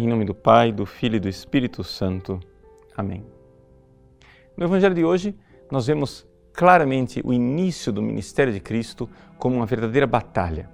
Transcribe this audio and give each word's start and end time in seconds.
Em 0.00 0.06
nome 0.06 0.24
do 0.24 0.32
Pai, 0.32 0.70
do 0.70 0.86
Filho 0.86 1.16
e 1.16 1.18
do 1.18 1.28
Espírito 1.28 1.82
Santo. 1.82 2.38
Amém. 2.96 3.26
No 4.56 4.64
Evangelho 4.64 4.94
de 4.94 5.04
hoje, 5.04 5.36
nós 5.72 5.88
vemos 5.88 6.24
claramente 6.52 7.20
o 7.24 7.32
início 7.32 7.92
do 7.92 8.00
ministério 8.00 8.52
de 8.52 8.60
Cristo 8.60 9.10
como 9.40 9.56
uma 9.56 9.66
verdadeira 9.66 10.06
batalha 10.06 10.70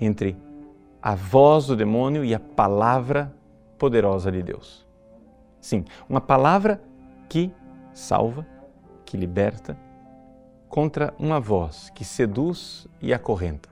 entre 0.00 0.36
a 1.00 1.14
voz 1.14 1.68
do 1.68 1.76
demônio 1.76 2.24
e 2.24 2.34
a 2.34 2.40
palavra 2.40 3.32
poderosa 3.78 4.32
de 4.32 4.42
Deus. 4.42 4.84
Sim, 5.60 5.84
uma 6.08 6.20
palavra 6.20 6.82
que 7.28 7.52
salva, 7.92 8.44
que 9.04 9.16
liberta, 9.16 9.78
contra 10.68 11.14
uma 11.16 11.38
voz 11.38 11.90
que 11.90 12.04
seduz 12.04 12.88
e 13.00 13.14
acorrenta. 13.14 13.68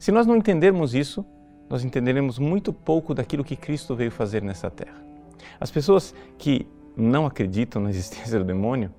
Se 0.00 0.10
nós 0.10 0.26
não 0.26 0.34
entendermos 0.34 0.96
isso, 0.96 1.24
nós 1.70 1.84
entenderemos 1.84 2.36
muito 2.40 2.72
pouco 2.72 3.14
daquilo 3.14 3.44
que 3.44 3.54
Cristo 3.54 3.94
veio 3.94 4.10
fazer 4.10 4.42
nessa 4.42 4.68
terra. 4.68 5.00
As 5.60 5.70
pessoas 5.70 6.12
que 6.36 6.66
não 6.96 7.24
acreditam 7.24 7.80
na 7.80 7.90
existência 7.90 8.40
do 8.40 8.44
demônio 8.44 8.92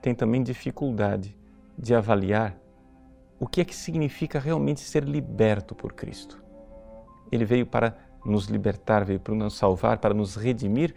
têm 0.00 0.14
também 0.14 0.40
dificuldade 0.40 1.36
de 1.76 1.92
avaliar 1.96 2.56
o 3.40 3.48
que 3.48 3.60
é 3.60 3.64
que 3.64 3.74
significa 3.74 4.38
realmente 4.38 4.80
ser 4.80 5.02
liberto 5.02 5.74
por 5.74 5.92
Cristo. 5.92 6.40
Ele 7.32 7.44
veio 7.44 7.66
para 7.66 7.96
nos 8.24 8.46
libertar, 8.46 9.04
veio 9.04 9.18
para 9.18 9.34
nos 9.34 9.56
salvar, 9.56 9.98
para 9.98 10.14
nos 10.14 10.36
redimir. 10.36 10.94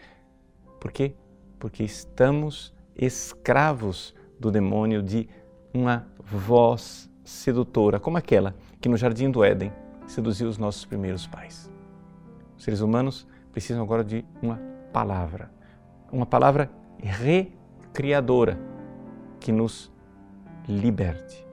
Por 0.79 0.91
quê? 0.91 1.15
Porque 1.57 1.83
estamos 1.83 2.73
escravos 2.95 4.13
do 4.39 4.51
demônio 4.51 5.01
de 5.01 5.27
uma 5.73 6.07
voz 6.19 7.09
sedutora, 7.23 7.99
como 7.99 8.17
aquela 8.17 8.55
que 8.79 8.87
no 8.87 8.97
jardim 8.97 9.31
do 9.31 9.43
Éden 9.43 9.71
seduziu 10.11 10.47
os 10.47 10.57
nossos 10.57 10.85
primeiros 10.85 11.25
pais. 11.25 11.71
Os 12.57 12.63
seres 12.63 12.81
humanos 12.81 13.27
precisam 13.51 13.81
agora 13.81 14.03
de 14.03 14.25
uma 14.41 14.59
palavra, 14.91 15.51
uma 16.11 16.25
palavra 16.25 16.69
recriadora 16.99 18.59
que 19.39 19.51
nos 19.51 19.91
liberte. 20.67 21.45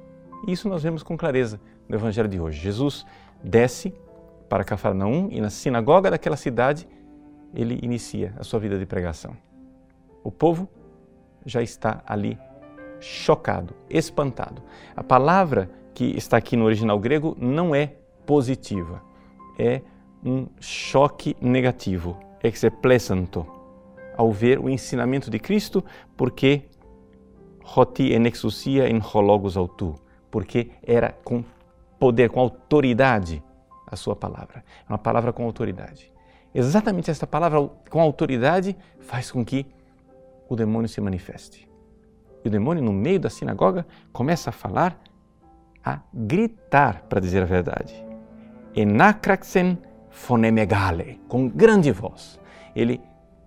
Isso 0.47 0.69
nós 0.69 0.83
vemos 0.83 1.03
com 1.03 1.17
clareza 1.17 1.61
no 1.89 1.97
Evangelho 1.97 2.29
de 2.29 2.39
hoje. 2.39 2.61
Jesus 2.61 3.07
desce 3.43 3.95
para 4.49 4.65
Cafarnaum 4.65 5.29
e 5.31 5.41
na 5.41 5.51
sinagoga 5.51 6.11
daquela 6.11 6.37
cidade 6.37 6.87
ele 7.55 7.79
inicia 7.83 8.35
a 8.39 8.45
sua 8.45 8.61
vida 8.61 8.79
de 8.79 8.85
pregação. 8.85 9.37
O 10.23 10.31
povo 10.31 10.69
já 11.47 11.63
está 11.63 12.03
ali 12.07 12.39
chocado, 13.01 13.75
espantado. 13.89 14.63
A 14.95 15.03
palavra 15.03 15.71
que 15.95 16.05
está 16.17 16.37
aqui 16.37 16.57
no 16.57 16.65
original 16.65 16.99
grego 16.99 17.37
não 17.41 17.75
é 17.75 17.98
positiva, 18.29 19.03
é 19.59 19.81
um 20.23 20.49
choque 20.61 21.35
negativo, 21.41 22.21
exeplesanto, 22.45 23.47
ao 24.19 24.31
ver 24.31 24.59
o 24.59 24.69
ensinamento 24.69 25.31
de 25.31 25.39
Cristo, 25.39 25.83
porque 26.15 26.65
roti 27.65 28.13
en 28.13 28.27
exousia 28.27 28.85
hologos 29.15 29.57
autu, 29.57 29.95
porque 30.31 30.73
era 30.83 31.13
com 31.25 31.43
poder, 31.99 32.29
com 32.29 32.41
autoridade 32.41 33.43
a 33.87 33.97
sua 33.97 34.15
palavra. 34.15 34.63
É 34.87 34.93
uma 34.93 34.99
palavra 34.99 35.33
com 35.33 35.45
autoridade. 35.45 36.13
Exatamente 36.55 37.11
esta 37.11 37.27
palavra 37.27 37.71
com 37.89 37.99
autoridade 37.99 38.77
faz 39.01 39.31
com 39.31 39.43
que 39.43 39.65
o 40.51 40.55
demônio 40.55 40.89
se 40.89 41.01
manifeste. 41.01 41.67
E 42.45 42.49
o 42.49 42.51
demônio, 42.51 42.83
no 42.83 42.93
meio 42.93 43.19
da 43.19 43.31
sinagoga, 43.31 43.87
começa 44.13 44.51
a 44.51 44.53
falar, 44.53 45.01
a 45.83 46.01
gritar, 46.13 47.05
para 47.09 47.21
dizer 47.21 47.43
a 47.43 47.47
verdade. 47.47 48.08
Enakraxen 48.79 49.79
fonemegale, 50.11 51.21
com 51.29 51.49
grande 51.49 51.91
voz. 51.91 52.41
Ele 52.75 53.01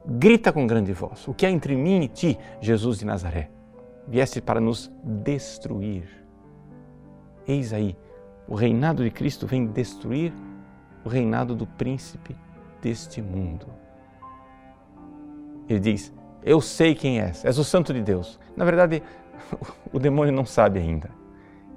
grita 0.05 0.51
com 0.51 0.67
grande 0.67 0.93
voz: 0.93 1.27
O 1.27 1.33
que 1.33 1.45
há 1.45 1.49
entre 1.49 1.75
mim 1.75 2.01
e 2.01 2.07
ti, 2.07 2.37
Jesus 2.59 2.99
de 2.99 3.05
Nazaré? 3.05 3.49
Vieste 4.07 4.41
para 4.41 4.59
nos 4.59 4.91
destruir. 5.03 6.03
Eis 7.47 7.71
aí, 7.71 7.95
o 8.47 8.55
reinado 8.55 9.03
de 9.03 9.11
Cristo 9.11 9.47
vem 9.47 9.65
destruir 9.65 10.33
o 11.05 11.09
reinado 11.09 11.55
do 11.55 11.65
príncipe 11.65 12.35
deste 12.81 13.21
mundo. 13.21 13.67
Ele 15.69 15.79
diz: 15.79 16.13
eu 16.43 16.59
sei 16.59 16.95
quem 16.95 17.19
és, 17.19 17.45
és 17.45 17.57
o 17.57 17.63
Santo 17.63 17.93
de 17.93 18.01
Deus. 18.01 18.39
Na 18.55 18.65
verdade, 18.65 19.03
o 19.93 19.99
demônio 19.99 20.33
não 20.33 20.45
sabe 20.45 20.79
ainda. 20.79 21.09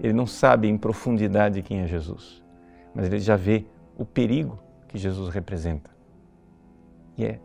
Ele 0.00 0.12
não 0.12 0.26
sabe 0.26 0.68
em 0.68 0.76
profundidade 0.76 1.62
quem 1.62 1.80
é 1.80 1.86
Jesus, 1.86 2.43
mas 2.94 3.06
ele 3.06 3.18
já 3.18 3.36
vê 3.36 3.66
o 3.96 4.04
perigo 4.04 4.58
que 4.88 4.98
Jesus 4.98 5.32
representa. 5.32 5.90
E 7.16 7.24
é 7.24 7.40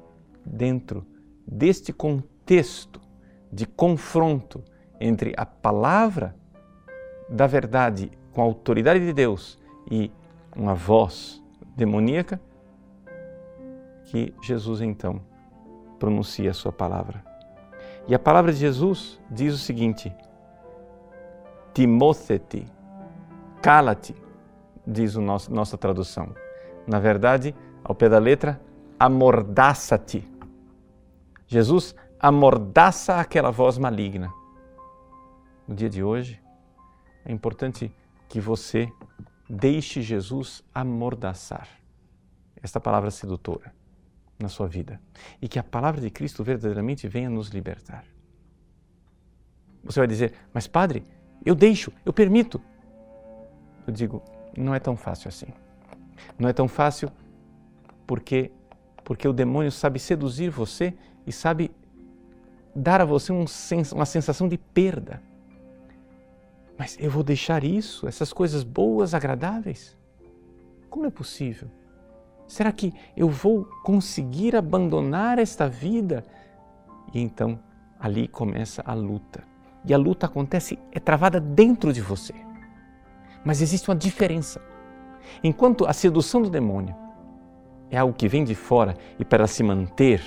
dentro 0.46 1.06
deste 1.48 1.92
contexto 1.92 3.02
de 3.52 3.66
confronto 3.66 4.64
entre 5.00 5.34
a 5.38 5.46
palavra 5.46 6.36
da 7.30 7.48
verdade 7.48 8.12
com 8.34 8.42
a 8.42 8.46
autoridade 8.46 9.00
de 9.00 9.14
Deus 9.14 9.60
e 9.90 10.12
uma 10.56 10.76
voz 10.76 11.44
demoníaca 11.76 12.40
que 14.06 14.34
Jesus 14.42 14.81
então 14.81 15.22
pronuncia 16.00 16.52
a 16.52 16.54
sua 16.54 16.72
palavra. 16.72 17.24
E 18.08 18.16
a 18.16 18.20
palavra 18.20 18.52
de 18.52 18.60
Jesus 18.60 19.20
diz 19.30 19.54
o 19.54 19.58
seguinte: 19.58 20.12
Timótete, 21.74 22.66
cala-te, 23.62 24.16
diz 24.90 25.16
a 25.16 25.22
nossa, 25.22 25.78
tradução. 25.78 26.34
Na 26.88 27.00
verdade, 27.00 27.56
ao 27.84 27.94
pé 27.94 28.10
da 28.10 28.18
letra, 28.18 28.60
amordaça-te. 29.00 30.28
Jesus 31.48 31.96
amordaça 32.20 33.16
aquela 33.16 33.52
voz 33.52 33.78
maligna. 33.78 34.34
No 35.68 35.76
dia 35.76 35.90
de 35.90 36.04
hoje, 36.04 36.42
é 37.24 37.32
importante 37.32 37.94
que 38.28 38.42
você 38.42 38.92
deixe 39.50 40.02
Jesus 40.02 40.64
amordaçar 40.74 41.68
esta 42.62 42.80
palavra 42.80 43.10
sedutora 43.10 43.74
na 44.38 44.50
sua 44.50 44.68
vida 44.68 45.00
e 45.42 45.48
que 45.48 45.60
a 45.60 45.64
palavra 45.64 46.02
de 46.02 46.10
Cristo 46.10 46.44
verdadeiramente 46.44 47.08
venha 47.08 47.30
nos 47.30 47.50
libertar. 47.50 48.04
Você 49.84 50.00
vai 50.00 50.08
dizer, 50.08 50.34
mas 50.54 50.68
Padre, 50.68 51.04
eu 51.46 51.56
deixo, 51.56 51.92
eu 52.06 52.12
permito. 52.12 52.62
Eu 53.88 53.94
digo, 53.94 54.22
não 54.58 54.74
é 54.74 54.80
tão 54.80 54.96
fácil 54.96 55.30
assim. 55.30 55.48
Não 56.38 56.50
é 56.50 56.54
tão 56.54 56.68
fácil 56.68 57.12
porque 58.06 58.52
porque 59.04 59.28
o 59.28 59.34
demônio 59.34 59.72
sabe 59.72 59.98
seduzir 59.98 60.50
você 60.50 60.94
e 61.26 61.32
sabe 61.32 61.72
dar 62.76 63.02
a 63.02 63.06
você 63.06 63.32
um 63.32 63.46
uma 63.94 64.06
sensação 64.06 64.48
de 64.48 64.58
perda. 64.58 65.22
Mas 66.78 66.96
eu 67.00 67.10
vou 67.10 67.24
deixar 67.24 67.64
isso, 67.64 68.08
essas 68.08 68.32
coisas 68.32 68.64
boas, 68.64 69.16
agradáveis? 69.16 69.98
Como 70.90 71.06
é 71.06 71.10
possível? 71.10 71.70
Será 72.48 72.72
que 72.72 72.94
eu 73.18 73.28
vou 73.28 73.66
conseguir 73.84 74.56
abandonar 74.56 75.40
esta 75.40 75.68
vida? 75.68 76.24
E 77.14 77.20
então 77.20 77.60
ali 78.00 78.28
começa 78.28 78.81
a 78.86 78.94
luta. 78.94 79.44
E 79.86 79.94
a 79.94 79.98
luta 79.98 80.26
acontece, 80.26 80.78
é 80.92 81.00
travada 81.00 81.40
dentro 81.40 81.92
de 81.92 82.02
você. 82.02 82.34
Mas 83.44 83.62
existe 83.62 83.90
uma 83.90 83.96
diferença. 83.96 84.62
Enquanto 85.44 85.86
a 85.86 85.94
sedução 85.94 86.42
do 86.42 86.50
demônio 86.50 86.96
é 87.90 87.98
algo 87.98 88.14
que 88.14 88.28
vem 88.28 88.44
de 88.44 88.56
fora 88.56 88.96
e 89.18 89.26
para 89.26 89.48
se 89.48 89.64
manter 89.64 90.22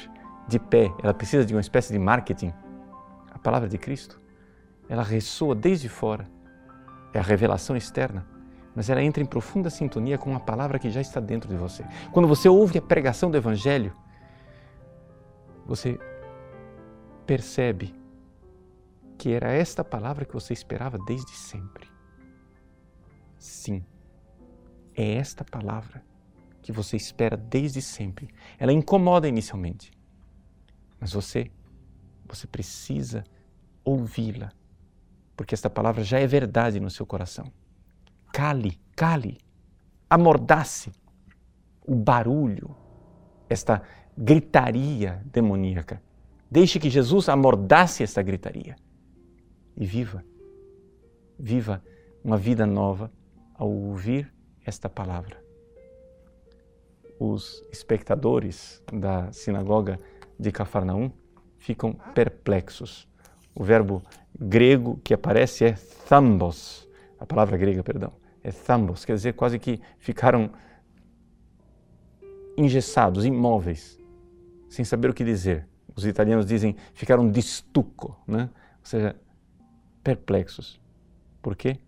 de 0.48 0.58
pé, 0.58 0.92
ela 1.02 1.14
precisa 1.14 1.44
de 1.44 1.54
uma 1.54 1.60
espécie 1.60 1.92
de 1.92 1.98
marketing, 1.98 2.52
a 3.30 3.38
palavra 3.38 3.68
de 3.68 3.78
Cristo, 3.78 4.20
ela 4.88 5.02
ressoa 5.02 5.54
desde 5.54 5.88
fora. 5.88 6.28
É 7.14 7.18
a 7.18 7.22
revelação 7.22 7.76
externa 7.76 8.26
mas 8.74 8.88
ela 8.88 9.02
entra 9.02 9.22
em 9.22 9.26
profunda 9.26 9.68
sintonia 9.68 10.16
com 10.16 10.30
uma 10.30 10.40
palavra 10.40 10.78
que 10.78 10.90
já 10.90 11.00
está 11.00 11.20
dentro 11.20 11.48
de 11.48 11.56
você. 11.56 11.84
Quando 12.10 12.26
você 12.26 12.48
ouve 12.48 12.78
a 12.78 12.82
pregação 12.82 13.30
do 13.30 13.36
Evangelho, 13.36 13.94
você 15.66 15.98
percebe 17.26 17.94
que 19.18 19.32
era 19.32 19.52
esta 19.52 19.84
palavra 19.84 20.24
que 20.24 20.32
você 20.32 20.52
esperava 20.52 20.98
desde 21.06 21.32
sempre. 21.32 21.91
Sim, 23.42 23.84
é 24.94 25.14
esta 25.14 25.44
palavra 25.44 26.00
que 26.62 26.70
você 26.70 26.96
espera 26.96 27.36
desde 27.36 27.82
sempre. 27.82 28.28
Ela 28.56 28.72
incomoda 28.72 29.26
inicialmente, 29.26 29.90
mas 31.00 31.12
você, 31.12 31.50
você 32.24 32.46
precisa 32.46 33.24
ouvi-la, 33.84 34.52
porque 35.36 35.56
esta 35.56 35.68
palavra 35.68 36.04
já 36.04 36.20
é 36.20 36.26
verdade 36.26 36.78
no 36.78 36.88
seu 36.88 37.04
coração 37.04 37.52
cale, 38.32 38.78
cale, 38.94 39.38
amordace 40.08 40.92
o 41.84 41.96
barulho, 41.96 42.76
esta 43.48 43.82
gritaria 44.16 45.20
demoníaca. 45.26 46.00
Deixe 46.48 46.78
que 46.78 46.88
Jesus 46.88 47.28
amordace 47.28 48.04
esta 48.04 48.22
gritaria 48.22 48.76
e 49.76 49.84
viva, 49.84 50.24
viva 51.36 51.82
uma 52.22 52.36
vida 52.38 52.64
nova 52.64 53.10
ao 53.62 53.70
ouvir 53.70 54.34
esta 54.66 54.88
palavra. 54.88 55.40
os 57.20 57.62
espectadores 57.70 58.82
da 58.92 59.30
sinagoga 59.30 60.00
de 60.36 60.50
Cafarnaum 60.50 61.12
ficam 61.56 61.92
perplexos. 61.92 63.06
O 63.54 63.62
verbo 63.62 64.02
grego 64.36 65.00
que 65.04 65.14
aparece 65.14 65.64
é 65.64 65.72
thambos, 66.08 66.88
a 67.20 67.24
palavra 67.24 67.56
grega, 67.56 67.84
perdão, 67.84 68.12
é 68.42 68.50
thambos, 68.50 69.04
quer 69.04 69.14
dizer 69.14 69.34
quase 69.34 69.60
que 69.60 69.80
ficaram 70.00 70.50
engessados, 72.56 73.24
imóveis, 73.24 73.96
sem 74.68 74.84
saber 74.84 75.08
o 75.08 75.14
que 75.14 75.22
dizer. 75.22 75.68
Os 75.94 76.04
italianos 76.04 76.46
dizem 76.46 76.74
ficaram 76.94 77.32
stucco, 77.40 78.20
né? 78.26 78.50
ou 78.80 78.86
seja, 78.86 79.14
perplexos. 80.02 80.80
Por 81.40 81.54
quê? 81.54 81.78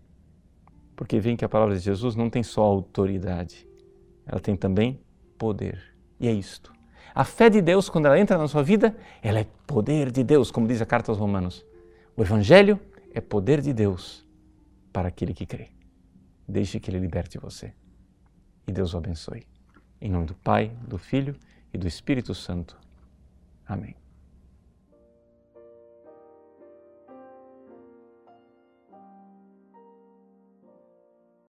Porque 0.95 1.19
veem 1.19 1.35
que 1.35 1.45
a 1.45 1.49
palavra 1.49 1.75
de 1.75 1.81
Jesus 1.81 2.15
não 2.15 2.29
tem 2.29 2.43
só 2.43 2.63
autoridade, 2.63 3.67
ela 4.25 4.39
tem 4.39 4.55
também 4.55 4.99
poder. 5.37 5.81
E 6.19 6.27
é 6.27 6.31
isto. 6.31 6.73
A 7.13 7.23
fé 7.23 7.49
de 7.49 7.61
Deus, 7.61 7.89
quando 7.89 8.05
ela 8.07 8.19
entra 8.19 8.37
na 8.37 8.47
sua 8.47 8.63
vida, 8.63 8.95
ela 9.21 9.39
é 9.39 9.47
poder 9.65 10.11
de 10.11 10.23
Deus, 10.23 10.51
como 10.51 10.67
diz 10.67 10.81
a 10.81 10.85
carta 10.85 11.11
aos 11.11 11.17
Romanos. 11.17 11.65
O 12.15 12.21
Evangelho 12.21 12.79
é 13.13 13.21
poder 13.21 13.61
de 13.61 13.73
Deus 13.73 14.25
para 14.91 15.07
aquele 15.07 15.33
que 15.33 15.45
crê. 15.45 15.69
Deixe 16.47 16.79
que 16.79 16.89
ele 16.89 16.99
liberte 16.99 17.37
você. 17.37 17.73
E 18.67 18.71
Deus 18.71 18.93
o 18.93 18.97
abençoe. 18.97 19.43
Em 20.01 20.09
nome 20.09 20.25
do 20.25 20.35
Pai, 20.35 20.71
do 20.87 20.97
Filho 20.97 21.35
e 21.73 21.77
do 21.77 21.87
Espírito 21.87 22.33
Santo. 22.33 22.77
Amém. 23.65 23.95